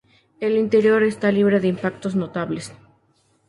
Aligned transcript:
El 0.39 0.57
interior 0.57 1.03
está 1.03 1.31
libre 1.31 1.59
de 1.59 1.67
impactos 1.67 2.15
notables. 2.15 2.73